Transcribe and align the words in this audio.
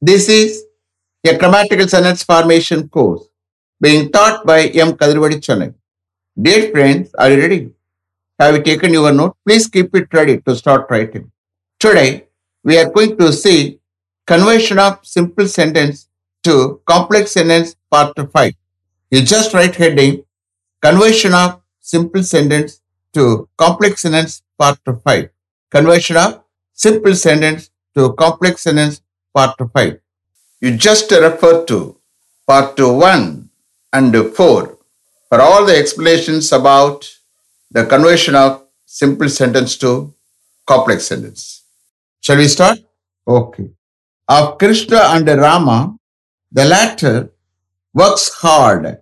This 0.00 0.28
is 0.28 0.64
a 1.26 1.38
grammatical 1.38 1.88
sentence 1.88 2.22
formation 2.22 2.86
course 2.86 3.28
being 3.80 4.12
taught 4.12 4.44
by 4.44 4.66
M. 4.66 4.92
Kadirvadi 4.92 5.36
Chennai. 5.40 5.74
Dear 6.38 6.70
friends, 6.70 7.14
are 7.14 7.30
you 7.30 7.40
ready? 7.40 7.70
Have 8.38 8.56
you 8.56 8.62
taken 8.62 8.92
your 8.92 9.10
note? 9.10 9.36
Please 9.46 9.66
keep 9.66 9.94
it 9.96 10.12
ready 10.12 10.38
to 10.42 10.54
start 10.54 10.86
writing. 10.90 11.32
Today, 11.80 12.26
we 12.62 12.76
are 12.76 12.90
going 12.90 13.16
to 13.16 13.32
see 13.32 13.80
conversion 14.26 14.78
of 14.78 14.98
simple 15.02 15.48
sentence 15.48 16.08
to 16.44 16.82
complex 16.84 17.30
sentence 17.30 17.74
part 17.90 18.12
5. 18.30 18.52
You 19.10 19.22
just 19.22 19.54
write 19.54 19.76
heading 19.76 20.24
conversion 20.82 21.32
of 21.32 21.62
simple 21.80 22.22
sentence 22.22 22.82
to 23.14 23.48
complex 23.56 24.02
sentence 24.02 24.42
part 24.58 24.78
5. 24.84 25.30
Conversion 25.70 26.18
of 26.18 26.44
simple 26.74 27.14
sentence 27.14 27.70
to 27.94 28.12
complex 28.12 28.60
sentence 28.60 29.00
part 29.35 29.55
5. 29.73 29.99
You 30.61 30.77
just 30.77 31.11
refer 31.11 31.65
to 31.65 31.97
part 32.47 32.79
1 32.79 33.49
and 33.93 34.15
4 34.15 34.77
for 35.29 35.41
all 35.41 35.65
the 35.65 35.75
explanations 35.75 36.51
about 36.51 37.09
the 37.71 37.85
conversion 37.85 38.35
of 38.35 38.63
simple 38.85 39.29
sentence 39.29 39.77
to 39.77 40.13
complex 40.67 41.05
sentence. 41.05 41.63
Shall 42.21 42.37
we 42.37 42.47
start? 42.47 42.79
Okay. 43.27 43.69
Of 44.27 44.57
Krishna 44.57 45.01
and 45.15 45.27
Rama, 45.27 45.95
the 46.51 46.65
latter 46.65 47.31
works 47.93 48.29
hard. 48.35 48.97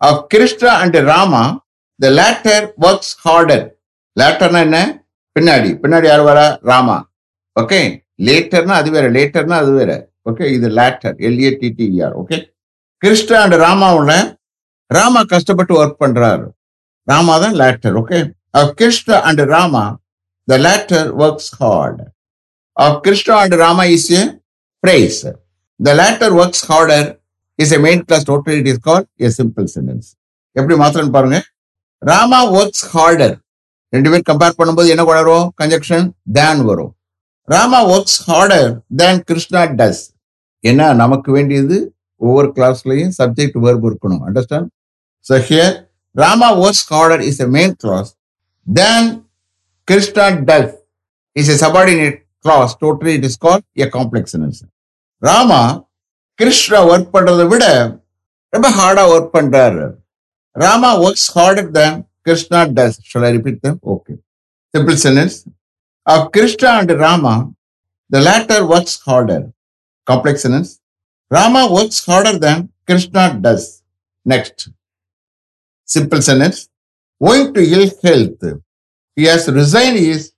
Of 0.00 0.28
Krishna 0.28 0.70
and 0.82 0.94
Rama, 0.94 1.62
the 1.98 2.10
latter 2.10 2.72
works 2.76 3.16
harder. 3.24 3.62
லேட்டர்னா 4.20 4.60
என்ன 4.66 4.78
பின்னாடி 5.36 5.70
பின்னாடி 5.80 6.06
யார் 6.10 6.22
வரா 6.28 6.44
Rama 6.70 6.94
okay 7.60 7.80
லேட்டர்னா 8.27 8.75
அது 8.81 8.89
வேற 8.95 9.05
லேட்டர்னா 9.17 9.57
அது 9.63 9.71
வேற. 9.79 9.91
Okay 10.29 10.45
இது 10.55 10.67
latter 10.79 11.15
LATTR 11.27 12.15
okay 12.21 12.37
Krishna 13.01 13.37
and 13.45 13.57
ராமாவுல 13.65 14.13
Rama 14.91 15.21
கஷ்டப்பட்டு 15.33 15.73
ஒர்க் 15.81 16.01
பண்றாரு. 16.03 16.45
ராமா 17.07 17.35
தான் 17.43 17.55
latter 17.61 17.95
okay 18.01 18.19
of 18.59 18.73
Krishna 18.81 19.17
and 19.29 19.41
Rama 19.53 19.83
the 20.47 20.57
latter 20.67 21.07
works 21.23 21.51
hard 21.61 22.01
of 22.77 22.99
Krishna 23.05 23.35
and 23.43 23.55
Rama 23.63 23.83
is 23.95 24.09
a 24.19 24.21
phrase 24.83 25.21
the 25.79 25.95
latter 26.01 26.33
works 26.41 26.65
harder 26.71 27.07
is 27.59 27.73
a 27.77 27.79
main 27.87 28.03
clause 28.07 28.25
total 28.31 28.57
it 28.61 28.69
is 28.73 28.83
call 28.89 29.05
a 29.27 29.31
simple 29.39 29.67
sentence 29.75 30.07
எப்படி 30.55 30.75
மாத்திரன்னு 30.81 31.15
பாருங்க? 31.17 31.37
Rama 32.01 32.39
works 32.59 32.85
harder 32.93 33.35
ரெண்டு 33.93 34.09
பேர் 34.11 34.29
compare 34.29 34.57
பண்ணும்போது 34.59 34.91
என்ன 34.93 35.03
வரும் 35.09 35.45
conjunction 35.61 36.05
தேன் 36.37 36.61
வரும். 36.69 36.91
Rama 37.47 37.79
works 37.93 38.19
harder 38.27 38.69
than 38.99 39.21
Krishna 39.29 39.61
does 39.79 40.01
ஏன்னா 40.63 40.87
நமக்கு 41.03 41.31
வேண்டியது 41.31 41.77
ஒவ்வொரு 42.21 42.47
கிளாஸ்லையும் 42.57 43.13
சப்ஜெக்ட் 43.19 43.57
வேர்பு 43.65 43.85
இருக்கணும். 43.89 44.21
Understand 44.27 44.69
so 45.25 45.37
here 45.47 45.73
Rama 46.15 46.49
works 46.63 46.85
harder 46.91 47.23
is 47.29 47.41
a 47.45 47.47
main 47.57 47.73
clause 47.83 48.11
than 48.67 49.07
Krishna 49.87 50.25
does 50.49 50.73
is 51.35 51.49
a 51.55 51.57
subordinate 51.65 52.17
clause 52.45 52.71
totally 52.83 53.13
it 53.17 53.25
is 53.29 53.39
call 53.45 53.63
a 53.85 53.87
complex 53.97 54.63
Rama 55.21 55.61
Krishna 56.39 56.79
work 56.91 57.11
பண்றதை 57.15 57.47
விட 57.53 57.65
ரொம்ப 58.53 58.67
ஹார்டா 58.77 59.03
ஒர்க் 59.13 59.33
பண்றாரு. 59.37 59.83
Rama 60.55 60.89
works 61.05 61.29
harder 61.35 61.69
than 61.77 61.97
Krishna 62.27 62.61
does 62.77 62.97
shall 63.11 63.25
I 63.27 63.31
repeat 63.37 63.59
them? 63.65 63.75
Okay 63.93 64.13
simple 64.73 64.97
sentence 65.05 65.35
Of 66.05 66.31
Krishna 66.31 66.69
and 66.69 66.91
Rama, 66.91 67.53
the 68.09 68.21
latter 68.21 68.65
works 68.65 68.99
harder. 68.99 69.53
Complex 70.05 70.41
sentence. 70.41 70.79
Rama 71.29 71.71
works 71.71 72.03
harder 72.05 72.37
than 72.39 72.69
Krishna 72.87 73.37
does. 73.39 73.83
Next. 74.25 74.69
Simple 75.85 76.21
sentence. 76.21 76.69
Owing 77.21 77.53
to 77.53 77.61
ill 77.61 77.89
health, 78.03 78.61
he 79.15 79.25
has 79.25 79.47
resigned 79.47 79.99
his 79.99 80.33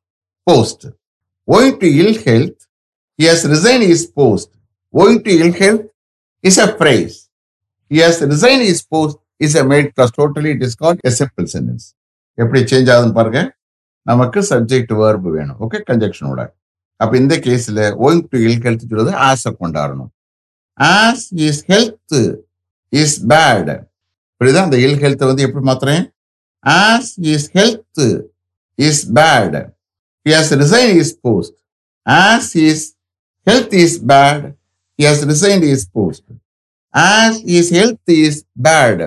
post. 0.46 0.86
Owing 1.48 1.80
to 1.80 1.88
ill 1.88 2.14
health, 2.24 2.68
he 3.18 3.26
has 3.26 3.46
resigned 3.46 3.84
his 3.84 4.06
post. 4.06 4.50
Owing 4.94 5.24
to 5.24 5.32
ill 5.32 5.54
health 5.54 5.86
is 6.42 6.58
a 6.58 6.78
phrase. 6.78 7.30
He 7.90 8.00
has 8.00 8.22
resigned 8.22 8.64
his 8.64 8.82
post 8.82 9.18
is 9.40 9.56
a 9.56 9.64
made 9.64 9.94
clause 9.96 10.14
totally 10.20 10.52
it 10.56 10.64
a 11.10 11.12
simple 11.12 11.48
sentence. 11.48 11.94
எப்படி 12.38 12.60
change 12.72 12.90
ஆகுதுன்னு 12.94 13.18
பாருங்க 13.20 13.40
நமக்கு 14.10 14.40
subject 14.50 14.94
verb 15.02 15.30
வேணும். 15.38 15.60
Okay 15.64 15.80
கன்ஜெக்ஷனோட 15.90 16.42
அப்ப 17.04 17.18
இந்த 17.18 17.36
கேஸ்ல 17.46 17.82
owing 18.06 18.24
to 18.32 18.40
ill 18.48 18.62
health 18.66 18.86
சொல்றது 18.90 19.12
ஆஸ 19.30 19.44
கொண்டாடணும். 19.62 20.12
As 20.80 21.26
his 21.48 21.62
health 21.72 22.18
is 23.02 23.16
bad 23.32 23.72
இப்படிதான் 24.34 24.68
அந்த 24.68 24.78
இல் 24.86 25.00
ஹெல்த் 25.04 25.26
வந்து 25.30 25.46
எப்படி 25.48 25.66
மாத்துறேன்? 25.72 26.04
As 26.66 27.12
his 27.34 27.48
health 27.58 28.04
is 28.88 29.02
bad 29.20 29.58
he 30.26 30.32
has 30.38 30.54
resign 30.64 30.94
his 31.02 31.16
post 31.26 31.58
as 32.10 32.54
his 32.68 32.86
health 33.50 33.76
is 33.86 33.98
bad 34.12 34.48
he 35.00 35.06
has 35.10 35.26
resign 35.34 35.66
his 35.74 35.90
post 35.98 36.30
as 36.96 37.42
his 37.52 37.68
health 37.76 38.08
is 38.08 38.36
bad. 38.66 39.00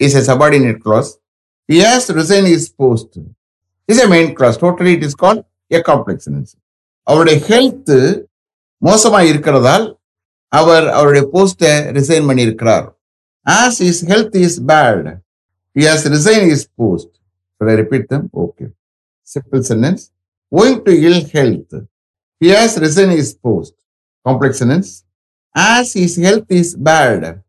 Is 0.00 0.14
a 0.14 0.22
subordinate 0.22 0.80
clause. 0.84 1.08
He 1.68 1.78
has 1.78 2.04
resigned 2.18 2.46
his 2.46 2.66
post. 2.80 3.18
Is 3.88 4.00
a 4.04 4.08
main 4.08 4.34
clause. 4.34 4.58
Totally 4.64 4.94
it 4.98 5.04
is 5.08 5.14
called 5.22 5.42
a 5.70 5.82
complex 5.90 6.18
sentence. 6.26 6.52
அவருடைய 7.06 7.36
health 7.48 7.92
மோசமா 8.82 9.20
இருக்கிறதால் 9.30 9.86
அவர் 10.52 10.86
அவருடைய 10.98 11.24
போஸ்டை 11.34 11.70
resign 11.98 12.26
பண்ணி 12.28 12.42
இருக்கிறார் 12.48 12.86
as 13.46 13.78
his 13.88 14.00
health 14.10 14.36
is 14.46 14.58
bad 14.70 15.08
he 15.76 15.84
has 15.90 16.04
resign 16.16 16.44
his 16.54 16.66
post 16.80 17.14
Should 17.60 17.70
I 17.70 17.74
repeat 17.74 18.08
them? 18.08 18.30
Okay. 18.34 18.68
Simple 19.24 19.62
sentence. 19.62 20.02
Owing 20.52 20.84
to 20.84 20.92
ill 20.92 21.24
health, 21.26 21.72
he 22.40 22.48
has 22.50 22.78
resigned 22.78 23.12
his 23.12 23.34
post. 23.36 23.74
Complex 24.24 24.58
sentence. 24.58 24.90
as 25.54 25.92
his 25.92 26.16
health 26.16 26.46
is 26.50 26.76
bad, 26.88 27.42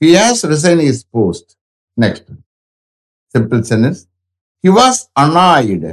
he 0.00 0.14
has 0.14 0.44
resigned 0.44 0.80
his 0.80 1.04
post. 1.06 1.56
Next. 1.96 2.24
Simple 3.28 3.62
sentence. 3.62 4.08
He 4.64 4.70
was 4.70 5.08
annoyed 5.16 5.84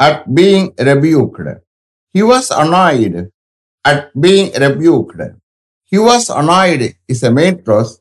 at 0.00 0.32
being 0.32 0.72
rebuked. 0.80 1.48
He 2.14 2.22
was 2.24 2.50
annoyed 2.52 3.30
at 3.84 4.00
being 4.16 4.50
rebuked. 4.54 5.20
He 5.92 5.98
was 6.00 6.30
annoyed 6.32 6.82
is 7.06 7.22
a 7.22 7.30
main 7.30 7.62
clause. 7.62 8.00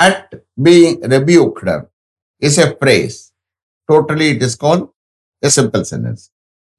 At 0.00 0.18
being 0.60 1.00
rebuked 1.02 1.64
is 2.42 2.58
a 2.58 2.74
phrase. 2.74 3.32
Totally 3.88 4.30
it 4.30 4.42
is 4.42 4.54
called 4.56 4.84
a 5.42 5.50
simple 5.50 5.84
sentence. 5.84 6.22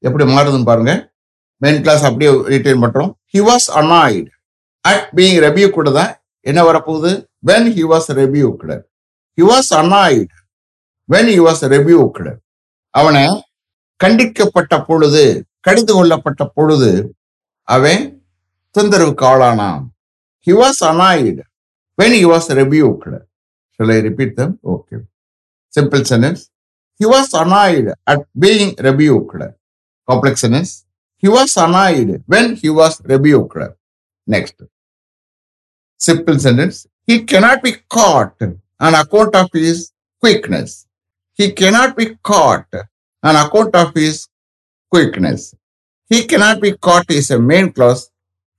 எப்படி 0.04 0.24
மாறுதுன்னு 0.30 0.68
பாருங்க 0.70 0.94
main 1.62 1.80
clause 1.84 2.04
அப்படியே 2.08 2.32
retain 2.52 2.82
பண்றோம் 2.84 3.12
he 3.34 3.40
was 3.48 3.68
annoyed 3.80 4.30
at 4.86 5.08
being 5.18 5.38
rebuke 5.46 5.68
கூட 5.78 5.90
தான் 5.98 6.12
என்ன 6.46 6.60
வரப்போகுது 6.68 7.12
when 7.50 7.70
he 7.78 7.84
was 7.92 8.10
rebuked 8.20 8.76
he 9.38 9.44
was 9.52 9.72
annoyed 9.80 10.36
when 11.10 11.32
he 11.34 11.40
was 11.48 11.64
rebuked 11.74 12.34
அவனை 12.94 13.26
கண்டிக்கப்பட்ட 14.00 14.74
பொழுது 14.88 15.24
கடிந்து 15.68 15.94
கொள்ளப்பட்ட 15.94 16.44
பொழுது 16.58 16.92
அவன் 17.68 18.04
தொந்தரவுக்கு 18.76 19.26
ஆளானான் 19.32 19.86
he 20.48 20.54
was 20.62 20.82
annoyed 20.92 21.44
when 21.98 22.16
he 22.20 22.26
was 22.34 22.50
rebuked 22.62 23.18
Shall 23.80 23.92
I 23.92 24.00
repeat 24.00 24.36
them? 24.36 24.60
Okay. 24.66 24.98
Simple 25.70 26.04
sentence. 26.04 26.50
He 26.96 27.06
was 27.06 27.32
annoyed 27.34 27.94
at 28.06 28.22
being 28.38 28.76
rebuked. 28.78 29.42
Complex 30.08 30.42
sentence. 30.42 30.86
He 31.18 31.28
was 31.28 31.56
annoyed 31.56 32.24
when 32.26 32.56
he 32.56 32.70
was 32.72 33.00
rebuked. 33.04 33.76
Next. 34.28 34.56
Simple 36.02 36.40
sentence. 36.40 36.88
He 37.08 37.24
cannot 37.24 37.62
be 37.62 37.74
caught 37.88 38.42
on 38.80 38.96
account 38.96 39.36
of 39.36 39.50
his 39.54 39.92
quickness. 40.24 40.87
He 41.39 41.53
cannot 41.53 41.97
be 41.97 42.07
caught 42.23 42.67
on 43.23 43.37
account 43.37 43.75
of 43.75 43.95
his 43.95 44.29
quickness. 44.93 45.55
He 46.11 46.25
cannot 46.25 46.61
be 46.61 46.73
caught 46.77 47.11
is 47.11 47.31
a 47.31 47.39
main 47.39 47.73
clause. 47.73 48.11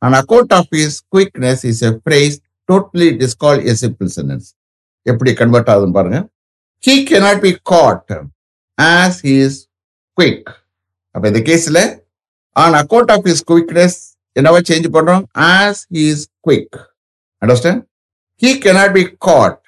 On 0.02 0.14
account 0.14 0.52
of 0.52 0.66
his 0.72 1.02
quickness 1.14 1.64
is 1.64 1.82
a 1.82 2.00
phrase. 2.02 2.36
Totally 2.70 3.10
it 3.16 3.22
is 3.22 3.34
called 3.36 3.62
a 3.64 3.76
simple 3.76 4.10
sentence. 4.10 4.48
எப்படி 5.06 5.32
convert 5.40 5.70
ஆகுதுன்னு 5.72 5.96
பாருங்க 5.98 6.20
he 6.84 6.94
cannot 7.10 7.38
be 7.46 7.52
caught 7.72 8.10
as 8.78 9.14
he 9.26 9.34
is 9.46 9.56
quick 10.18 10.44
அப்ப 11.16 11.24
இந்த 11.32 11.42
கேஸ்ல 11.50 11.80
on 12.56 12.72
account 12.82 13.10
of 13.16 13.22
his 13.30 13.40
quickness 13.50 13.94
என்னவா 14.40 14.60
change 14.70 14.88
பண்றோம் 14.98 15.26
as 15.60 15.76
he 15.94 16.04
is 16.14 16.22
quick 16.48 16.70
understand 17.42 17.80
he 18.44 18.52
cannot 18.64 18.92
be 19.00 19.04
caught 19.28 19.60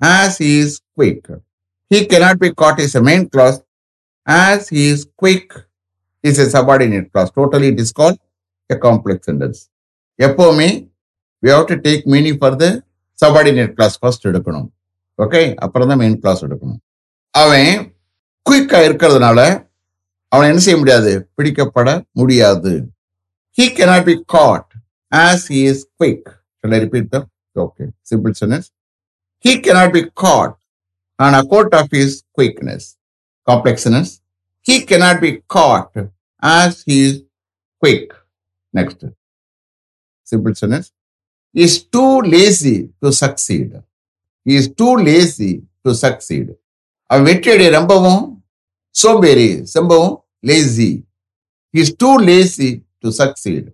as 0.00 0.32
he 0.42 0.50
is 0.64 0.72
quick 0.98 1.22
He 1.91 1.99
cannot 2.11 2.37
be 2.43 2.49
caught 2.61 2.79
is 2.85 2.95
a 2.99 3.03
main 3.09 3.25
clause 3.33 3.57
as 4.27 4.67
he 4.69 4.83
is 4.91 5.01
quick 5.15 5.47
is 6.23 6.37
a 6.39 6.47
subordinate 6.49 7.07
clause. 7.11 7.31
Totally 7.37 7.67
it 7.73 7.79
is 7.83 7.91
called 7.91 8.17
a 8.69 8.77
complex 8.85 9.19
sentence. 9.29 9.59
எப்போவுமே 10.19 10.67
we 11.43 11.49
have 11.55 11.65
to 11.71 11.75
take 11.85 12.03
meaning 12.13 12.37
for 12.41 12.55
the 12.61 12.67
subordinate 13.19 13.73
clause 13.77 13.97
first 14.01 14.25
எடுக்கணும் 14.29 14.67
okay 15.19 15.41
அப்புறம் 15.65 15.89
தான் 15.91 16.01
main 16.01 16.17
clause 16.23 16.41
எடுக்கணும் 16.47 16.79
அவன் 17.33 17.69
குயிக்காக 18.45 18.87
இருக்கிறதுனால 18.89 19.39
அவனை 20.31 20.47
என்ன 20.51 20.63
செய்ய 20.65 20.77
முடியாது 20.81 21.11
பிடிக்கப்பட 21.37 21.89
முடியாது 22.19 22.73
he 23.57 23.65
cannot 23.77 24.07
be 24.09 24.15
caught 24.35 24.69
as 25.11 25.45
he 25.53 25.61
is 25.71 25.83
quick 26.01 26.27
repeat 26.63 27.09
the 27.13 27.19
okay 27.55 27.85
simple 28.11 28.33
sentence 28.41 28.67
he 29.45 29.53
cannot 29.67 29.93
be 29.97 30.03
caught 30.23 30.55
on 31.18 31.34
account 31.34 31.72
of 31.80 31.86
his 31.90 32.10
quickness 32.36 32.82
complexness 33.46 34.08
he 34.66 34.76
cannot 34.90 35.20
be 35.20 35.32
caught 35.54 35.92
as 36.42 36.72
he 36.86 36.96
is 37.08 37.14
quick 37.82 38.06
next 38.74 39.00
simple 40.32 40.54
sentence 40.54 40.88
he 41.54 41.62
is 41.68 41.74
too 41.96 42.14
lazy 42.34 42.78
to 43.02 43.08
succeed 43.22 43.70
he 44.46 44.54
is 44.56 44.66
too 44.80 44.94
lazy 45.10 45.52
to 45.84 45.92
succeed 46.04 46.48
அவன் 47.10 47.26
வெற்றியடைய 47.28 47.68
ரொம்பவும் 47.78 48.24
சோம்பேறி 48.94 49.46
ரொம்பவும் 49.78 50.12
lazy 50.48 50.90
is 51.80 51.92
too 52.02 52.10
lazy 52.28 52.68
to 53.02 53.08
succeed 53.20 53.68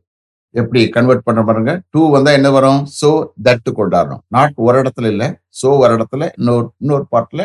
எப்படி 0.55 0.81
convert 0.95 1.27
பண்ண 1.27 1.41
பாருங்க? 1.47 1.71
Too 1.93 2.01
வந்தா 2.13 2.31
என்ன 2.37 2.49
வரும்? 2.55 2.81
சோ 2.99 3.09
தட்டு 3.47 3.71
கொண்டாடணும் 3.77 4.21
நாட் 4.35 4.57
ஒரு 4.67 4.77
இடத்துல 4.81 5.09
இல்ல. 5.13 5.25
சோ 5.61 5.69
ஒரு 5.83 5.91
இடத்துல 5.97 6.23
இன்னொரு 6.39 6.65
இன்னொரு 6.81 7.05
பார்ட்ல 7.13 7.41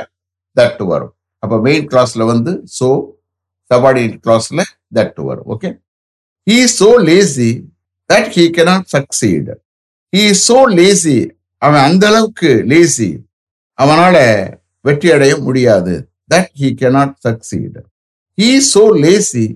தட்டு 0.56 0.84
வரும். 0.92 1.12
அப்ப 1.42 1.58
மெயின் 1.66 1.86
கிளாஸ்ல 1.92 2.24
வந்து 2.32 2.52
சோ 2.78 2.88
சபார்டினேட் 3.70 4.16
கிளாஸ்ல 4.24 4.60
தட்டு 4.98 5.22
வரும். 5.28 5.46
Okay 5.54 5.70
he 6.46 6.58
so 6.78 6.90
lazy 7.08 7.50
that 8.10 8.30
he 8.36 8.44
cannot 8.56 8.88
succeed 8.96 9.54
he 10.12 10.24
so 10.46 10.58
lazy 10.78 11.16
அவன் 11.62 11.82
அந்த 11.88 12.04
அளவுக்கு 12.10 12.50
லேசி 12.72 13.10
அவனால 13.78 14.16
வெற்றி 14.84 15.08
அடைய 15.14 15.34
முடியாது 15.46 15.94
that 16.32 16.50
he 16.60 16.68
cannot 16.80 17.16
succeed 17.26 17.80
he 18.38 18.50
so 18.72 18.84
lazy 19.04 19.46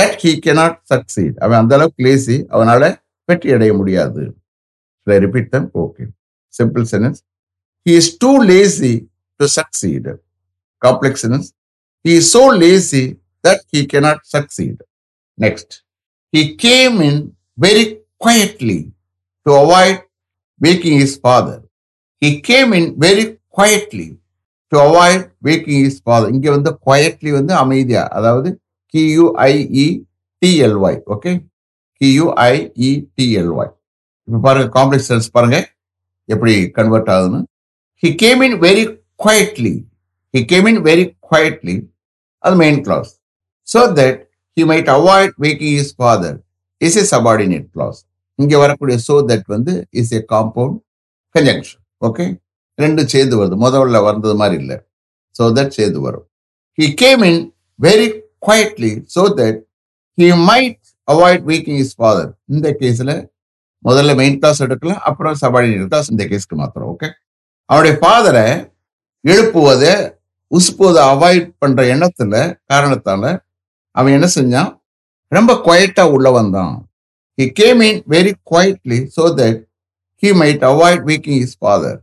that 0.00 0.16
he 0.22 0.32
cannot 0.46 0.78
succeed 0.92 1.36
அவன் 1.44 1.60
அந்த 1.62 1.74
அளவுக்கு 1.78 2.04
லேசி 2.08 2.36
அவனால 2.54 2.82
வெற்றி 3.28 3.54
அடைய 3.56 3.72
முடியாது. 3.80 4.22
Repeat 5.06 5.48
them 5.54 5.68
okay 5.84 6.04
simple 6.54 6.84
sentence 6.92 7.20
he 7.86 7.94
is 8.00 8.10
too 8.24 8.32
lazy 8.50 8.92
to 9.40 9.46
succeed 9.58 10.08
complex 10.82 11.22
sentence 11.24 11.48
he 12.04 12.12
is 12.20 12.30
so 12.36 12.44
lazy 12.62 13.04
that 13.44 13.64
he 13.74 13.82
cannot 13.94 14.22
succeed 14.36 14.80
next 15.38 15.74
he 16.32 16.44
came 16.66 16.98
in 17.08 17.20
very 17.66 17.84
quietly 18.24 18.80
to 19.46 19.52
avoid 19.64 20.00
waking 20.60 20.96
his 21.00 21.12
father. 21.16 21.58
He 22.22 22.30
came 22.48 22.70
in 22.78 22.84
very 23.04 23.22
quietly 23.56 24.08
to 24.72 24.76
avoid 24.86 25.20
waking 25.46 25.78
his 25.84 25.96
father. 26.08 26.28
இங்கே 26.34 26.50
வந்து 26.50 26.70
quietly 26.86 27.30
வந்து 27.38 27.54
அமைதியா 27.54 28.02
அதாவது 28.18 28.50
கியூஐஇ 28.94 29.86
டிஎல்ஒய் 30.42 30.98
okay 31.14 31.32
கியூஐஇ 32.00 32.90
டிஎல்ஒய் 33.16 33.72
பாருங்க 34.46 34.68
complex 34.78 35.08
cells 35.10 35.30
பாருங்க 35.36 35.58
எப்படி 36.28 36.54
convert 36.78 37.10
ஆகுதுன்னு. 37.14 37.40
He 38.02 38.10
came 38.24 38.42
in 38.48 38.58
very 38.66 38.84
quietly 39.24 39.74
he 40.34 40.42
came 40.52 40.68
in 40.72 40.82
very 40.88 41.04
quietly 41.28 41.76
அது 42.44 42.54
main 42.64 42.78
clause 42.86 43.10
so 43.68 43.80
that 43.98 44.20
he 44.56 44.64
might 44.72 44.90
avoid 44.98 45.34
making 45.46 45.74
his 45.82 45.92
father 45.98 46.38
is 46.80 46.98
a 47.02 47.04
subordinate 47.14 47.66
clause 47.74 47.98
இங்கே 48.38 48.58
வரக்கூடிய 48.64 48.96
சோ 49.08 49.16
தட் 49.30 49.48
வந்து 49.54 49.72
is 50.00 50.12
a 50.18 50.20
compound 50.34 50.78
conjunction 51.34 51.82
okay 52.08 52.24
ரெண்டும் 52.78 53.10
சேர்ந்து 53.12 53.34
வருது. 53.38 53.56
முதல்ல 53.64 53.98
வந்தது 54.08 54.34
மாதிரி 54.40 54.56
இல்லை. 54.62 54.76
ஸோ 55.38 55.42
தட் 55.56 55.74
சேர்ந்து 55.78 56.00
வரும். 56.06 56.26
He 56.78 56.86
came 57.02 57.22
in 57.30 57.40
very 57.78 58.06
quietly 58.42 58.92
so 59.14 59.22
that 59.38 59.58
he 60.18 60.28
might 60.46 60.78
avoid 61.08 61.44
waking 61.44 61.78
his 61.78 61.94
father 61.96 62.30
இந்த 62.48 62.68
கேஸில் 62.80 63.14
முதல்ல 63.84 64.14
மெயின் 64.16 64.38
கிளாஸ் 64.38 64.62
எடுக்கலாம் 64.62 65.02
அப்புறம் 65.02 65.34
சபார்டினேட் 65.34 65.88
கிளாஸ் 65.88 66.10
இந்த 66.10 66.24
கேஸ்க்கு 66.24 66.56
மாத்திரம் 66.56 66.88
ஓகே 66.88 67.08
அவருடைய 67.70 67.94
ஃபாதரை 67.98 68.46
எழுப்புவதை 69.24 69.94
உசுப்புவதை 70.50 71.02
அவாய்ட் 71.12 71.48
பண்ணுற 71.62 71.80
எண்ணத்தில் 71.88 72.36
காரணத்தால் 72.66 73.28
அவன் 73.96 74.12
என்ன 74.12 74.28
செஞ்சான்? 74.36 74.70
ரொம்ப 75.32 75.52
குவைட்டாக 75.60 76.12
உள்ள 76.12 76.30
வந்தான். 76.30 76.72
He 77.38 77.44
came 77.52 77.80
in 77.80 78.00
very 78.06 78.32
quietly 78.44 78.98
so 79.16 79.24
that 79.38 79.60
he 80.22 80.30
might 80.32 80.64
avoid 80.64 81.04
waking 81.04 81.40
his 81.42 81.56
father 81.60 81.98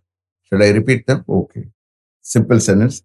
should 0.47 0.63
I 0.63 0.71
repeat 0.71 1.03
them 1.05 1.23
okay 1.37 1.61
simple 2.25 2.59
sentence 2.59 2.97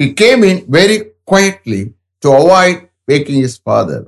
he 0.00 0.12
came 0.14 0.42
in 0.44 0.62
very 0.70 0.98
quietly 1.24 1.80
to 2.22 2.32
avoid 2.32 2.88
waking 3.06 3.36
his 3.36 3.56
father, 3.58 4.06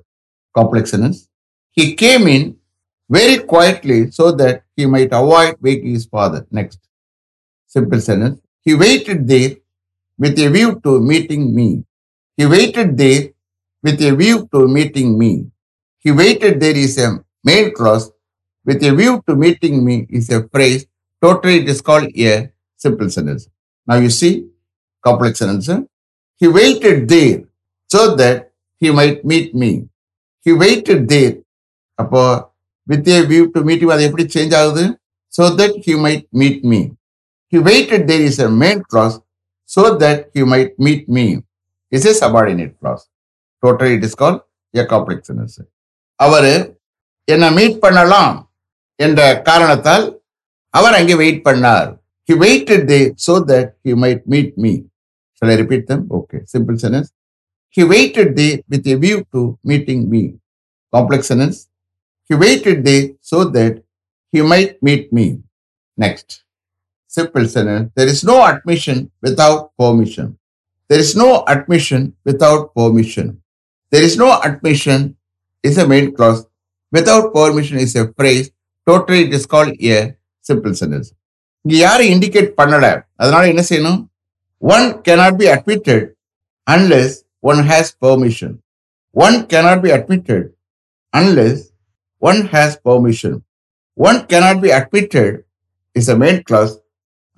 complexness, 0.56 1.28
he 1.72 1.94
came 1.94 2.26
in 2.26 2.56
very 3.08 3.38
quietly 3.38 4.10
so 4.10 4.32
that 4.32 4.64
he 4.76 4.86
might 4.86 5.12
avoid 5.12 5.56
waking 5.60 5.92
his 5.94 6.06
father. 6.06 6.46
Next, 6.50 6.78
simple 7.66 8.00
sentence. 8.00 8.40
He 8.62 8.74
waited 8.74 9.26
there 9.26 9.56
with 10.18 10.38
a 10.38 10.48
view 10.48 10.80
to 10.84 11.00
meeting 11.00 11.54
me. 11.54 11.84
He 12.36 12.46
waited 12.46 12.96
there 12.96 13.30
with 13.82 14.00
a 14.02 14.14
view 14.14 14.48
to 14.52 14.68
meeting 14.68 15.18
me. 15.18 15.46
He 15.98 16.10
waited 16.12 16.60
there 16.60 16.76
is 16.76 16.98
a 16.98 17.24
main 17.44 17.74
clause 17.74 18.10
with 18.64 18.82
a 18.82 18.94
view 18.94 19.22
to 19.26 19.36
meeting 19.36 19.84
me 19.84 20.06
is 20.10 20.30
a 20.30 20.48
phrase. 20.48 20.86
Totally 21.22 21.58
it 21.60 21.68
is 21.68 21.80
called 21.80 22.08
a 22.16 22.50
simple 22.76 23.10
sentence. 23.10 23.48
Now 23.86 23.96
you 23.96 24.10
see 24.10 24.48
complex 25.02 25.38
sentence. 25.38 25.68
He 26.36 26.48
waited 26.48 27.08
there 27.08 27.44
so 27.90 28.02
that 28.16 28.40
he 28.82 28.90
might 28.98 29.20
meet 29.30 29.52
me 29.62 29.70
He 30.46 30.52
waited 30.60 31.04
there. 31.08 31.34
அப்போ 31.98 32.20
with 32.86 33.08
a 33.12 33.16
view 33.30 33.42
to 33.54 33.60
meet 33.68 33.82
அது 33.94 34.04
எப்படி 34.08 34.24
change 34.34 34.54
ஆகுது 34.60 34.84
so 35.32 35.44
that 35.58 35.76
he 35.86 35.94
might 36.04 36.24
meet 36.40 36.62
me 36.70 36.80
he 37.52 37.58
waited 37.68 38.04
there 38.10 38.22
is 38.28 38.40
a 38.46 38.48
main 38.62 38.80
clause 38.92 39.16
so 39.70 39.82
that 40.02 40.22
he 40.36 40.44
might 40.52 40.72
meet 40.86 41.04
me 41.16 41.24
is 41.92 42.06
a 42.10 42.14
subordinate 42.22 42.72
clause 42.80 43.02
total 43.62 43.92
it 43.96 44.06
is 44.08 44.16
call 44.22 44.38
a 44.74 44.84
complex 44.92 45.58
அவர் 46.20 46.50
என்னை 47.28 47.50
meet 47.58 47.78
பண்ணலாம் 47.84 48.34
என்ற 48.98 49.20
காரணத்தால் 49.48 50.06
அவர் 50.74 50.96
அங்கே 50.98 51.14
wait 51.22 51.42
பண்ணார் 51.48 51.88
he 52.28 52.34
waited 52.46 52.84
there 52.90 53.00
so 53.26 53.36
that 53.50 53.70
he 53.86 53.94
might 54.04 54.24
meet 54.34 54.52
me 54.64 54.72
சில 55.42 55.54
repeat 55.62 55.86
them 55.90 56.04
okay 56.18 56.38
simple 56.54 56.78
sentence 56.84 57.10
He 57.69 57.83
waited 57.83 58.35
there 58.35 58.59
with 58.69 58.87
a 58.87 58.95
view 58.95 59.25
to 59.33 59.59
meeting 59.63 60.09
me. 60.09 60.23
Complex 60.93 61.27
sentence. 61.27 61.67
He 62.29 62.35
waited 62.35 62.85
there 62.85 63.09
so 63.21 63.45
that 63.55 63.83
he 64.31 64.41
might 64.41 64.81
meet 64.81 65.11
me. 65.11 65.39
Next. 65.97 66.43
Simple 67.07 67.47
sentence. 67.47 67.91
There 67.95 68.07
is 68.07 68.23
no 68.23 68.45
admission 68.45 69.11
without 69.21 69.75
permission. 69.77 70.37
There 70.89 70.99
is 70.99 71.15
no 71.15 71.43
admission 71.47 72.15
without 72.23 72.73
permission. 72.75 73.41
There 73.91 74.03
is 74.03 74.17
no 74.17 74.39
admission 74.41 75.17
is 75.63 75.77
a 75.77 75.87
main 75.87 76.15
clause. 76.15 76.45
Without 76.91 77.33
permission 77.33 77.77
is 77.79 77.95
a 77.95 78.11
phrase. 78.13 78.51
Totally 78.87 79.21
it 79.25 79.33
is 79.33 79.45
called 79.45 79.73
a 79.81 80.15
simple 80.41 80.73
sentence. 80.81 81.07
இங்க 81.65 81.75
யாரும் 81.85 82.11
indicate 82.13 82.49
பண்ணல 82.59 82.87
அதனால 83.21 83.43
என்ன 83.51 83.61
செய்யணும் 83.69 84.01
one 84.73 84.87
cannot 85.05 85.33
be 85.41 85.47
admitted 85.55 86.01
unless 86.75 87.11
one 87.42 87.64
has 87.64 87.92
permission. 87.92 88.62
One 89.10 89.46
cannot 89.46 89.82
be 89.82 89.90
admitted 89.90 90.52
unless 91.12 91.72
one 92.20 92.46
has 92.46 92.76
permission. 92.76 93.44
One 93.94 94.26
cannot 94.26 94.60
be 94.62 94.70
admitted 94.70 95.44
is 95.94 96.08
a 96.08 96.16
main 96.16 96.42
clause 96.42 96.78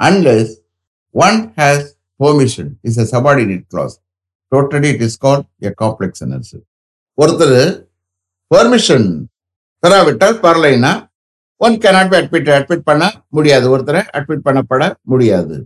unless 0.01 0.57
one 1.15 1.53
has 1.57 1.97
permission 2.21 2.79
is 2.83 2.99
a 2.99 3.07
subordinate 3.07 3.69
clause. 3.69 3.99
Totally 4.53 4.91
it 4.91 5.03
is 5.03 5.17
called 5.17 5.47
a 5.63 5.73
complex 5.75 6.19
sentence. 6.19 6.53
ஒருத்தர் 7.19 7.57
permission 8.51 9.09
பெறாவிட்டால் 9.83 10.39
பரலைனா 10.45 10.93
one 11.67 11.77
cannot 11.85 12.07
be 12.13 12.17
admitted 12.21 12.53
admit 12.59 12.87
பண்ண 12.91 13.05
முடியாது 13.37 13.67
ஒருத்தரை 13.73 14.03
admit 14.19 14.47
பண்ணப்பட 14.47 14.83
முடியாது 15.13 15.57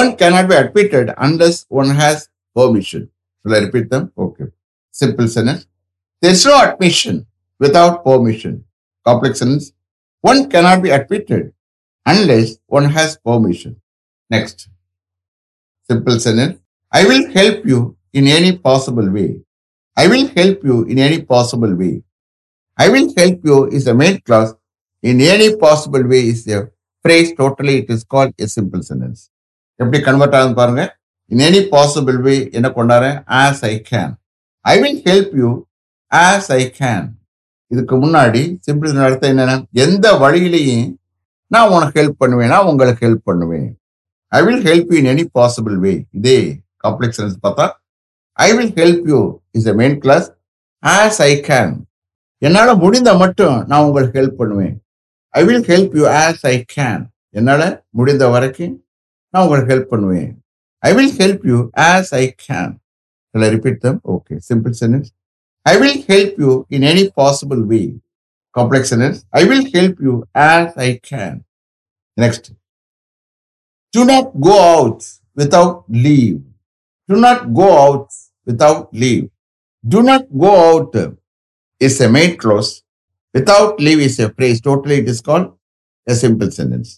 one 0.00 0.10
cannot 0.20 0.46
be 0.50 0.56
admitted 0.62 1.06
unless 1.26 1.56
one 1.80 1.92
has 2.02 2.16
permission. 2.58 3.04
Shall 3.47 3.55
I 3.55 3.59
repeat 3.59 3.89
them? 3.89 4.11
Okay. 4.17 4.45
Simple 4.91 5.27
sentence. 5.27 5.65
There 6.21 6.31
is 6.31 6.45
no 6.45 6.55
admission 6.63 7.25
without 7.59 8.03
permission. 8.05 8.63
Complex 9.05 9.39
sentence. 9.39 9.73
One 10.21 10.49
cannot 10.49 10.81
be 10.81 10.89
admitted 10.89 11.53
unless 12.05 12.57
one 12.67 12.85
has 12.85 13.17
permission. 13.17 13.81
Next. 14.29 14.69
Simple 15.89 16.19
sentence. 16.19 16.59
I 16.91 17.05
will 17.05 17.31
help 17.33 17.65
you 17.65 17.97
in 18.13 18.27
any 18.27 18.57
possible 18.57 19.09
way. 19.09 19.41
I 19.95 20.07
will 20.07 20.27
help 20.27 20.63
you 20.63 20.83
in 20.85 20.99
any 20.99 21.21
possible 21.21 21.73
way. 21.75 22.03
I 22.77 22.89
will 22.89 23.13
help 23.15 23.39
you 23.43 23.67
is 23.67 23.85
the 23.85 23.93
main 23.93 24.19
clause. 24.21 24.53
in 25.03 25.19
any 25.19 25.55
possible 25.57 26.03
way 26.11 26.21
is 26.33 26.41
a 26.47 26.59
phrase 27.03 27.29
totally 27.39 27.79
it 27.79 27.89
is 27.89 28.03
called 28.13 28.33
a 28.39 28.47
simple 28.57 28.83
sentence 28.89 29.21
எப்படி 29.79 29.99
convert 30.07 30.35
ஆகுது 30.39 30.53
பாருங்க 30.59 30.83
in 31.30 31.40
any 31.46 31.60
possible 31.74 32.18
way 32.26 32.38
என்ன 32.56 32.68
கொண்டாறேன் 32.76 33.16
as 33.40 33.62
I 33.70 33.74
can 33.88 34.12
I 34.64 34.74
will 34.82 35.00
help 35.08 35.32
you 35.40 35.50
as 36.12 36.48
I 36.58 36.62
can 36.78 37.06
இதுக்கு 37.70 37.94
முன்னாடி 38.04 38.42
simple 38.66 39.02
அர்த்தம் 39.06 39.32
என்னென்ன 39.32 39.56
எந்த 39.84 40.06
வழியிலையும் 40.22 40.86
நான் 41.54 41.72
உனக்கு 41.74 41.98
ஹெல்ப் 42.00 42.20
பண்ணுவேன் 42.22 42.52
நான் 42.54 42.68
உங்களுக்கு 42.70 43.02
ஹெல்ப் 43.06 43.28
பண்ணுவேன். 43.30 43.68
I 44.32 44.40
will 44.46 44.64
help 44.68 44.88
you 44.92 44.96
in 45.02 45.10
any 45.12 45.24
possible 45.38 45.76
way 45.84 45.92
இதே 46.18 46.38
காம்ப்ளெக்ஸ் 46.84 47.20
பார்த்தா 47.46 47.66
I 48.46 48.48
will 48.56 48.74
help 48.80 49.04
you 49.12 49.20
is 49.58 49.68
the 49.68 49.74
main 49.82 49.98
clause 50.04 50.26
as 50.82 51.20
I 51.30 51.32
can 51.50 51.72
என்னால 52.46 52.74
முடிந்த 52.82 53.10
மட்டும் 53.22 53.56
நான் 53.70 53.84
உங்களுக்கு 53.86 54.18
ஹெல்ப் 54.20 54.40
பண்ணுவேன். 54.40 54.74
I 55.34 55.40
will 55.46 55.64
help 55.70 55.94
you 56.00 56.04
as 56.24 56.44
I 56.54 56.56
can 56.74 57.02
என்னால 57.38 57.62
முடிந்த 57.98 58.26
வரைக்கும் 58.34 58.74
நான் 59.34 59.42
உங்களுக்கு 59.44 59.72
ஹெல்ப் 59.74 59.92
பண்ணுவேன். 59.94 60.30
I 60.83 60.91
will 60.97 61.13
help 61.21 61.43
you 61.51 61.59
as 61.89 62.11
I 62.21 62.23
can 62.47 62.73
repeat 63.55 63.79
them 63.85 63.99
okay 64.15 64.33
simple 64.49 64.73
sentence 64.81 65.09
I 65.65 65.75
will 65.83 66.01
help 66.11 66.35
you 66.45 66.51
in 66.77 66.87
any 66.91 67.05
possible 67.21 67.61
way 67.71 67.81
complex 68.55 68.91
sentence 68.93 69.21
I 69.39 69.43
will 69.51 69.69
help 69.75 70.01
you 70.07 70.15
as 70.49 70.75
I 70.87 70.89
can 71.11 71.39
next 72.17 72.49
do 73.93 74.05
not 74.05 74.27
go 74.39 74.59
out 74.75 74.99
without 75.37 75.73
leave. 75.87 76.37
Do 77.09 77.15
not 77.17 77.53
go 77.53 77.67
out 77.79 78.07
without 78.47 78.93
leave. 78.93 79.29
Do 79.83 80.01
not 80.01 80.23
go 80.35 80.51
out 80.67 80.95
is 81.81 82.01
a 82.01 82.09
main 82.09 82.37
clause. 82.37 82.71
Without 83.35 83.79
leave 83.79 83.99
is 83.99 84.19
a 84.19 84.29
phrase. 84.29 84.59
Totally 84.61 84.97
it 84.97 85.09
is 85.09 85.21
called 85.21 85.47
a 86.07 86.15
simple 86.15 86.49
sentence. 86.51 86.89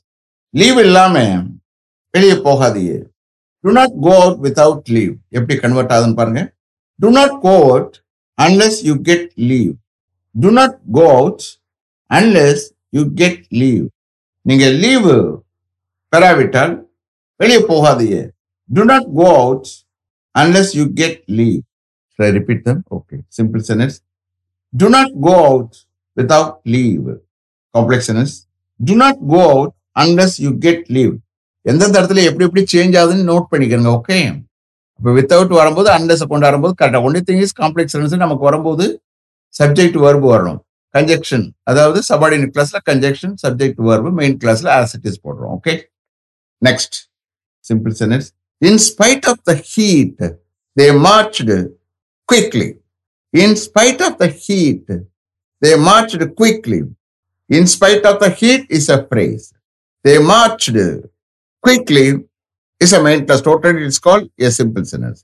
Leave 0.53 0.79
இல்லாம 0.85 1.15
வெளியே 2.13 2.35
போகாதீங்க 2.45 2.93
do 3.64 3.72
not 3.78 3.94
go 4.06 4.12
out 4.22 4.40
without 4.46 4.90
leave 4.96 5.12
எப்படி 5.38 5.56
convert 5.64 5.92
ஆகுதுன்னு 5.96 6.18
பாருங்க 6.20 6.42
do 7.00 7.10
not 7.18 7.34
go 7.46 7.54
out 7.68 7.96
unless 8.38 8.78
you 8.88 8.94
get 9.10 9.26
leave 9.50 9.72
do 10.34 10.50
not 10.58 10.76
go 10.98 11.06
out 11.20 11.44
unless 12.10 12.64
you 12.90 13.04
get 13.22 13.40
leave 13.62 13.84
நீங்க 14.46 14.66
leave 14.82 15.16
பெறாவிட்டால் 16.12 16.74
வெளியே 17.40 17.62
போகாதீங்க 17.72 18.18
do 18.70 18.84
not 18.84 19.08
go 19.20 19.28
out 19.42 19.68
unless 20.34 20.72
you 20.80 20.86
get 21.02 21.20
leave 21.40 21.58
Should 22.18 22.34
I 22.34 22.38
repeat 22.38 22.64
them? 22.64 22.84
Okay. 22.92 23.24
Simple 23.30 23.60
sentence. 23.60 24.02
Do 24.72 24.90
not 24.90 25.08
go 25.18 25.34
out 25.46 25.84
without 26.16 26.60
leave. 26.66 27.06
Complex 27.74 28.06
sentence. 28.06 28.46
Do 28.80 28.94
not 28.94 29.16
go 29.26 29.40
out 29.52 29.74
unless 29.96 30.38
you. 30.38 30.50
எந்தெந்த 31.66 31.96
இடத்துல 32.00 32.22
எப்படி 32.22 32.44
எப்படி 32.44 32.62
change 32.72 32.96
ஆகுதுன்னு 32.96 33.28
note 33.32 33.50
பண்ணிக்கிறங்க 33.52 33.90
okay 33.90 34.18
இப்போ 35.00 35.12
without 35.12 35.52
வரும்போது 35.52 35.88
அண்டஸ் 35.90 36.24
கொண்டு 36.24 36.46
வரும்போது 36.46 36.74
கரெக்டாக 36.80 37.06
only 37.06 37.20
thing 37.20 37.42
is 37.42 37.54
complex 37.60 37.94
sentence 37.94 38.24
நமக்கு 38.24 38.44
வரும்போது 38.44 38.86
சப்ஜெக்ட் 39.54 39.96
வர்பு 39.96 40.26
வரணும். 40.34 40.58
கன்ஜெக்ஷன் 40.94 41.46
அதாவது 41.64 41.98
சபார்டினேட் 42.08 42.52
கிளாஸ்ல 42.54 42.78
கன்ஜெக்ஷன் 42.88 43.34
சப்ஜெக்ட் 43.42 43.80
வர்பு 43.82 44.10
மெயின் 44.10 44.36
கிளாஸ்ல 44.42 44.68
ஆஸ் 44.76 44.94
இட் 44.96 45.06
இஸ் 45.06 45.20
போடுறோம் 45.26 45.52
okay 45.56 45.74
next 46.62 46.96
simple 47.64 47.94
sentence 48.00 48.28
in 48.62 48.80
spite 48.88 49.26
of 49.32 49.42
the 49.46 49.54
heat 49.72 50.24
they 50.76 50.86
marched 51.06 51.56
quickly 52.28 52.68
in 53.34 53.56
spite 53.64 54.02
of 54.02 54.18
the 54.18 54.28
heat 54.44 54.92
they 55.62 55.72
marched 55.88 56.26
quickly 56.40 56.80
in 57.50 57.70
spite 57.74 58.06
of 58.06 58.20
the 58.24 58.28
heat 58.42 58.66
is 58.70 58.90
a 58.90 59.00
phrase 59.12 59.46
they 60.04 60.14
marched 60.24 60.84
quickly 61.64 62.06
is 62.84 62.94
a 62.98 63.00
mind 63.06 63.24
class 63.28 63.42
total 63.48 63.78
it's 63.84 64.02
call 64.06 64.22
a 64.46 64.50
simple 64.58 64.84
sentence. 64.92 65.20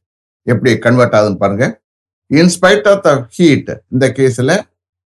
எப்படி 0.53 0.73
convert 0.87 1.15
ஆகுதுன்னு 1.19 1.43
பாருங்க. 1.45 1.67
In spite 2.31 2.87
of 2.93 3.03
the 3.07 3.11
heat 3.37 3.71
இந்த 3.95 4.07
கேஸில் 4.19 4.55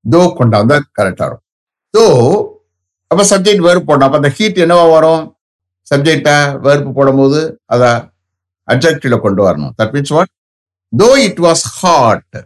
தோ 0.06 0.22
கொண்டாந்தா 0.40 0.78
கரெக்டாக 0.98 1.28
இருக்கும். 1.30 1.48
தோ 1.94 2.06
அப்போ 3.12 3.24
சப்ஜெக்ட் 3.32 3.64
வெறுப்பு 3.68 3.88
போடணும். 3.90 4.08
அப்போ 4.08 4.20
அந்த 4.22 4.32
ஹீட் 4.38 4.60
என்னவா 4.66 4.86
வரும்? 4.96 5.24
சப்ஜெக்டா 5.92 6.36
வெறுப்பு 6.66 6.92
போடும்போது 6.98 7.40
அதை 7.74 7.90
அப்ஜெக்டிவ்ல 8.68 9.18
கொண்டு 9.26 9.42
வரணும். 9.48 9.74
That 9.80 9.94
means 9.96 10.14
what 10.18 10.32
though 10.94 11.10
it 11.28 11.42
was 11.48 11.64
hot 11.80 12.38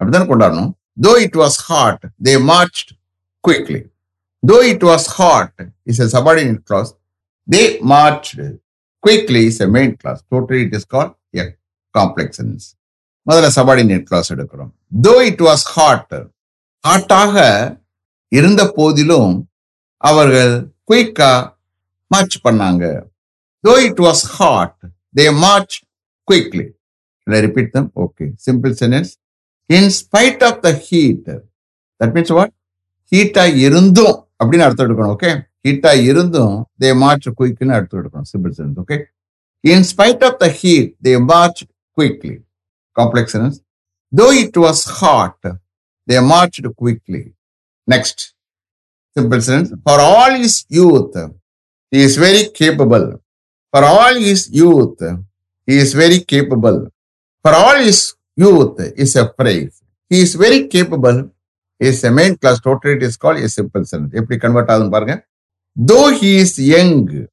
அப்படிதான் 0.00 0.30
கொண்டாடணும்? 0.32 0.70
Though 1.04 1.12
it 1.24 1.36
was 1.42 1.58
hot 1.68 2.02
they 2.28 2.34
march 2.50 2.82
quickly 3.44 3.80
though 4.42 4.56
it 4.72 4.84
was 4.90 5.06
hot 5.18 5.60
is 5.90 6.00
a 6.04 6.08
subordinate 6.16 6.62
clause 6.70 6.92
they 7.48 7.62
march 7.92 8.28
quickly 9.04 9.42
is 9.46 9.60
a 9.64 9.68
main 9.76 9.94
clause 10.00 10.20
totally 10.32 10.60
it 10.64 10.74
is 10.78 10.88
call 10.94 11.10
a 11.34 11.46
complex 11.94 12.30
முதல்ல 13.26 13.48
subordinate 13.56 14.04
clause 14.08 14.30
எடுக்கிறோம் 14.34 14.70
though 15.04 15.14
it 15.28 15.42
was 15.48 15.64
hot 15.74 16.14
ஹாட்டாக 16.84 17.34
இருந்த 18.32 18.62
போதிலும் 18.76 19.34
அவர்கள் 20.02 20.54
குயிக்கா 20.90 21.32
march 22.10 22.36
பண்ணாங்க 22.46 22.84
though 23.64 23.74
it 23.86 24.00
was 24.06 24.22
hot 24.36 24.78
they 25.14 25.26
march 25.44 25.76
quickly 26.28 26.66
repeat 27.26 27.72
them 27.76 27.88
okay 28.04 28.26
simple 28.46 28.74
sentence 28.80 29.12
in 29.70 29.90
spite 30.00 30.42
of 30.48 30.60
the 30.66 30.72
heat 30.86 31.30
that 32.00 32.14
means 32.16 32.34
what 32.38 32.52
ஹீட்டா 33.12 33.44
இருந்தும் 33.64 34.16
அப்படின்னு 34.40 34.66
அர்த்தம் 34.66 34.86
எடுக்கணும் 34.86 35.14
ஓகே 35.16 35.30
ஹீட்டா 35.64 35.92
இருந்தும் 36.10 36.56
தே 36.82 36.90
மார்ச் 37.02 37.28
குயிக்னு 37.40 37.74
அர்த்தம் 37.78 38.00
எடுக்கணும் 38.02 38.30
simple 38.32 38.54
sense 38.58 38.78
okay 38.82 38.96
in 39.64 39.86
spite 39.92 40.24
of 40.28 40.38
the 40.44 40.48
heat 40.60 40.90
they 41.08 41.14
march 41.32 41.62
quickly 41.98 42.34
complex 42.96 43.34
sense 43.36 43.58
though 44.12 44.26
it 44.42 44.58
was 44.64 44.82
hot 45.00 45.48
they 46.08 46.18
march 46.32 46.60
quickly 46.82 47.22
next 47.88 48.24
simple 49.16 49.42
sense 49.50 49.70
for 49.86 50.02
all 50.10 50.36
his 50.48 50.58
youth 50.80 51.16
he 51.92 52.00
is 52.02 52.14
very 52.16 52.44
capable 52.58 53.02
for 53.74 53.80
all 53.86 54.14
his 54.20 54.42
youth 54.52 55.00
he 55.68 55.74
is 55.76 55.90
very 55.94 56.20
capable 56.32 56.78
for 57.44 57.52
all 57.54 57.78
his 57.80 57.98
youth 58.38 58.78
is 58.96 59.12
a 59.16 59.26
phrase 59.38 59.74
he 60.10 60.20
is 60.26 60.34
very 60.34 60.60
capable 60.74 61.18
is 61.80 61.98
a 62.04 62.12
main 62.18 62.34
class 62.36 62.58
totally 62.60 62.94
it 62.94 63.02
is 63.02 63.16
called 63.16 63.40
a 63.40 63.52
simple 63.56 63.84
sentence 63.90 64.14
எப்படி 64.20 64.36
convert 64.44 64.70
ஆகுதுன்னு 64.72 64.94
பாருங்க 64.96 65.16
though 65.76 66.10
he 66.10 66.36
is 66.36 66.58
young 66.58 67.28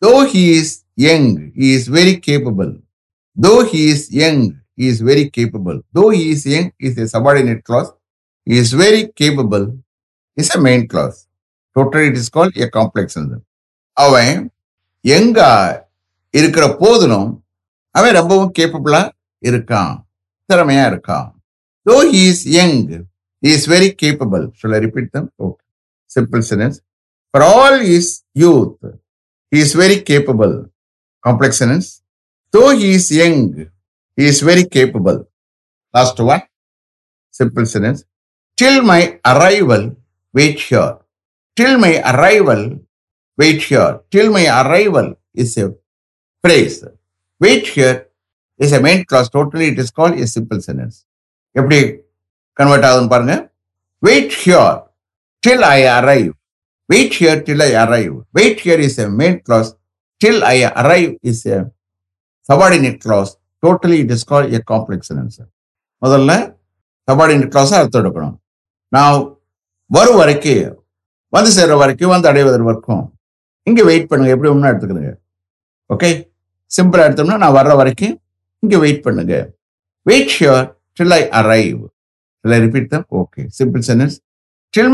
though 0.00 0.24
he 0.24 0.52
is 0.52 0.84
young 0.96 1.52
he 1.54 1.74
is 1.74 1.88
very 1.88 2.16
capable 2.16 2.78
though 3.36 3.64
he 3.64 3.90
is 3.90 4.10
young 4.10 4.60
he 4.76 4.88
is 4.88 5.00
very 5.00 5.28
capable 5.28 5.80
though 5.92 6.08
he 6.10 6.30
is 6.30 6.46
young 6.46 6.72
is 6.78 6.96
a 6.98 7.06
subordinate 7.06 7.62
clause 7.64 7.92
he 8.44 8.56
is 8.56 8.72
very 8.72 9.08
capable 9.08 9.78
is 10.36 10.54
a 10.54 10.60
main 10.60 10.88
clause 10.88 11.28
totally 11.76 12.06
it 12.06 12.16
is 12.16 12.28
called 12.28 12.56
a 12.56 12.68
complex 12.70 13.14
sentence 13.14 13.44
அவன் 14.04 14.50
எங்க 15.00 15.40
இருக்கிற 16.30 16.76
போதிலும் 16.82 17.42
அவன் 17.90 18.14
ரொம்பவும் 18.14 18.52
கேப்பபிளா 18.58 19.10
இருக்கான் 19.48 20.06
திறமையா 20.48 20.84
இருக்கான் 20.90 21.28
though 21.86 22.10
he 22.12 22.28
is 22.28 22.46
young 22.46 23.06
he 23.42 23.50
is 23.56 23.66
very 23.66 23.90
capable 24.02 24.50
shall 24.58 24.74
i 24.74 24.80
repeat 24.86 25.12
them 25.12 25.28
okay 25.38 25.66
simple 26.06 26.42
for 27.34 27.42
all 27.42 27.76
his 27.90 28.06
youth 28.42 28.78
he 29.52 29.60
is 29.64 29.72
very 29.82 29.98
capable 30.10 30.54
complex 31.24 31.60
though 32.54 32.70
he 32.80 32.88
is 32.98 33.06
young 33.20 33.38
he 34.18 34.24
is 34.32 34.40
very 34.50 34.64
capable 34.76 35.18
last 35.94 36.18
one 36.32 36.42
simple 37.40 37.66
sentence 37.66 38.00
till 38.58 38.78
my 38.82 39.00
arrival 39.32 39.84
wait 40.34 40.58
here 40.60 40.92
till 41.56 41.74
my 41.84 41.92
arrival 42.12 42.62
wait 43.38 43.62
here 43.62 43.92
till 44.10 44.28
my 44.36 44.44
arrival 44.60 45.08
is 45.34 45.52
a 45.64 45.68
phrase 46.44 46.76
wait 47.40 47.66
here 47.76 47.96
is 48.58 48.72
a 48.72 48.80
main 48.80 49.00
clause 49.04 49.30
totally 49.36 49.68
it 49.72 49.78
is 49.78 49.90
called 49.90 50.18
a 50.18 50.28
simple 50.36 50.60
sentence 50.68 50.98
எப்படி 51.60 51.78
convert 52.58 52.86
ஆகுதுன்னு 52.88 53.10
பாருங்க 53.14 53.34
wait 54.02 54.36
here 54.42 54.76
till 55.42 55.64
I 55.76 55.80
arrive 55.96 56.30
wait 56.90 57.14
here 57.20 57.40
till 57.48 57.64
I 57.68 57.70
arrive 57.84 58.14
wait 58.38 58.60
here 58.64 58.82
is 58.86 58.98
a 59.04 59.06
main 59.20 59.38
clause 59.46 59.70
till 60.20 60.42
I 60.54 60.56
arrive 60.82 61.10
is 61.30 61.44
a 61.56 61.58
subordinate 62.48 62.98
clause 63.04 63.30
totally 63.66 63.98
it 64.04 64.12
is 64.16 64.26
call 64.32 64.48
a 64.58 64.60
complex 64.72 65.10
sir 65.38 65.50
முதல்ல 66.04 66.32
subordinate 67.08 67.52
கிளாஸை 67.54 67.76
அர்த்தம் 67.80 68.02
எடுக்கணும். 68.02 68.36
நான் 68.88 69.16
வரும் 69.90 70.18
வரைக்கும் 70.22 70.66
வந்து 71.28 71.50
சேர்ற 71.56 71.76
வரைக்கும் 71.82 72.12
வந்து 72.14 72.28
அடைவதற்கு 72.30 72.68
வரைக்கும். 72.70 73.04
இங்கே 73.68 73.82
வெயிட் 73.82 74.08
பண்ணுங்க. 74.10 74.34
எப்படி 74.34 74.50
ஒன்றா 74.52 74.70
எடுத்துக்கிறீங்க 74.72 75.12
ஓகே 75.94 76.10
சிம்பிளாக 76.76 77.06
எடுத்தோம்னா 77.08 77.36
நான் 77.44 77.56
வர்ற 77.58 77.72
வரைக்கும் 77.80 78.14
இங்கே 78.62 78.78
வெயிட் 78.84 79.02
பண்ணுங்க. 79.06 79.34
Wait 80.02 80.34
here 80.38 80.64
till 81.00 81.16
I 81.20 81.22
arrive 81.40 81.80
Shall 82.44 82.60
repeat 82.64 82.92
repeat 82.92 83.04
okay 83.20 83.42
simple 83.58 83.82
Simple 83.82 83.82
sentence. 83.88 84.14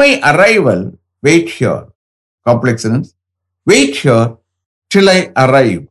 My 0.00 0.08
arrival 0.30 0.82
wait 1.22 1.48
here. 1.50 1.86
Complex 2.46 2.82
sentence. 2.82 3.14
Wait 3.66 3.96
here 3.96 4.36
till 4.90 5.08
I 5.08 5.32
arrive. 5.36 5.86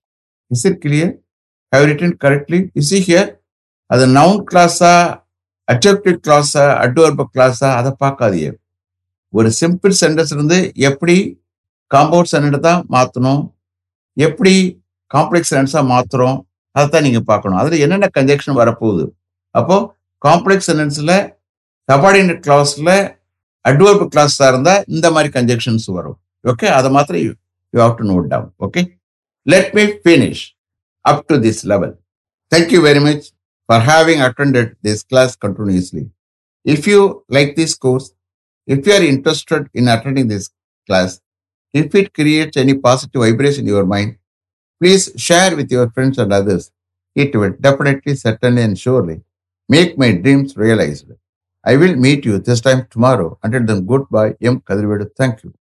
Is 0.51 0.65
it 0.65 0.81
clear? 0.81 1.07
Have 1.73 1.81
you 1.81 1.87
written 1.89 2.17
correctly? 2.17 2.71
You 2.73 2.83
see 2.83 3.01
here, 3.01 3.25
அது 3.89 4.05
noun 4.15 4.39
கிளாஸா 4.47 4.93
adjective 5.67 6.15
கிளாஸா 6.23 6.63
அட்வர்ப 6.83 7.25
கிளாஸா 7.35 7.69
அதை 7.79 7.91
பார்க்காதீங்க 8.01 8.49
ஒரு 9.33 9.49
simple 9.59 9.93
sentence 9.99 10.33
இருந்து 10.35 10.57
எப்படி 10.89 11.15
compound 11.91 12.31
sentence 12.31 12.65
தான் 12.65 12.81
மாற்றணும் 12.95 13.41
எப்படி 14.17 14.53
காம்ப்ளெக்ஸ் 15.11 15.51
சென்டென்ஸா 15.51 15.81
மாற்றுறோம் 15.93 16.37
அதை 16.75 16.85
தான் 16.95 17.05
நீங்கள் 17.07 17.25
பார்க்கணும் 17.31 17.59
அதில் 17.61 17.83
என்னென்ன 17.85 18.09
கன்ஜெக்ஷன் 18.17 18.59
வரப்போகுது 18.61 19.05
அப்போது 19.55 19.87
காம்ப்ளெக்ஸ் 20.21 20.69
சென்டென்ஸில் 20.71 21.15
சபார்டினேட் 21.89 22.43
கிளாஸில் 22.45 22.93
அட்வர்ப் 23.69 24.05
கிளாஸா 24.13 24.47
இருந்தா 24.51 24.75
இந்த 24.95 25.07
மாதிரி 25.15 25.29
கன்ஜெக்ஷன்ஸ் 25.37 25.87
வரும் 25.97 26.17
ஓகே 26.51 26.67
அதை 26.77 26.91
மாத்திரம் 26.97 27.23
you 27.25 27.79
have 27.83 27.95
to 28.01 28.05
note 28.11 28.27
down 28.33 28.51
okay 28.67 28.83
let 29.47 29.71
me 29.77 29.85
finish 30.03 30.45
up 31.05 31.27
to 31.27 31.37
this 31.37 31.63
level. 31.63 31.91
Thank 32.51 32.71
you 32.71 32.81
very 32.81 32.99
much 32.99 33.23
for 33.69 33.79
having 33.81 34.21
attended 34.21 34.75
this 34.81 35.03
class 35.03 35.35
continuously. 35.35 36.03
If 36.65 36.85
you 36.85 37.23
like 37.29 37.55
this 37.55 37.75
course, 37.75 38.07
if 38.67 38.85
you 38.85 38.93
are 38.93 39.03
interested 39.03 39.69
in 39.73 39.87
attending 39.87 40.27
this 40.27 40.49
class, 40.89 41.11
if 41.73 41.95
it 41.95 42.13
creates 42.13 42.57
any 42.57 42.75
positive 42.77 43.21
vibration 43.21 43.61
in 43.61 43.67
your 43.67 43.85
mind, 43.85 44.17
please 44.81 45.11
share 45.17 45.55
with 45.55 45.71
your 45.71 45.89
friends 45.91 46.17
and 46.17 46.33
others. 46.33 46.71
It 47.15 47.35
will 47.35 47.53
definitely, 47.59 48.15
certainly, 48.15 48.61
and 48.61 48.77
surely 48.77 49.21
make 49.69 49.97
my 49.97 50.11
dreams 50.13 50.55
realized. 50.55 51.07
I 51.67 51.77
will 51.77 51.95
meet 51.95 52.25
you 52.25 52.39
this 52.39 52.61
time 52.61 52.87
tomorrow. 52.89 53.37
Until 53.43 53.63
then, 53.69 53.85
goodbye. 53.85 54.35
M. 54.41 54.59
Kadirvedu. 54.61 55.07
Thank 55.15 55.43
you. 55.43 55.53